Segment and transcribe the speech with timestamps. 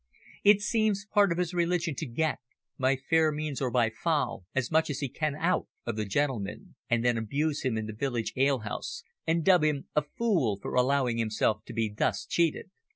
[0.43, 2.39] It seems part of his religion to get,
[2.79, 6.73] by fair means or by foul, as much as he can out of the gentleman,
[6.89, 10.73] and then abuse him in the village ale house and dub him a fool for
[10.73, 12.71] allowing himself to be thus cheated.